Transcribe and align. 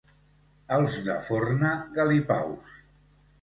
Els 0.77 0.95
de 1.07 1.17
Forna, 1.27 1.75
galipaus. 1.99 2.73